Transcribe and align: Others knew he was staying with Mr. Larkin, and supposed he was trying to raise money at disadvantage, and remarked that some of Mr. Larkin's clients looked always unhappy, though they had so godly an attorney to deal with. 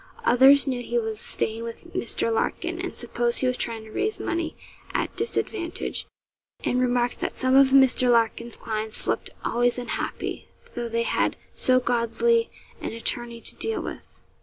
Others 0.25 0.65
knew 0.65 0.81
he 0.81 0.97
was 0.97 1.19
staying 1.19 1.61
with 1.61 1.93
Mr. 1.93 2.33
Larkin, 2.33 2.81
and 2.81 2.97
supposed 2.97 3.41
he 3.41 3.45
was 3.45 3.55
trying 3.55 3.83
to 3.83 3.91
raise 3.91 4.19
money 4.19 4.55
at 4.95 5.15
disadvantage, 5.15 6.07
and 6.63 6.81
remarked 6.81 7.19
that 7.19 7.35
some 7.35 7.55
of 7.55 7.67
Mr. 7.67 8.09
Larkin's 8.09 8.55
clients 8.57 9.05
looked 9.05 9.29
always 9.45 9.77
unhappy, 9.77 10.47
though 10.73 10.89
they 10.89 11.03
had 11.03 11.35
so 11.53 11.79
godly 11.79 12.49
an 12.81 12.93
attorney 12.93 13.41
to 13.41 13.55
deal 13.57 13.79
with. 13.83 14.23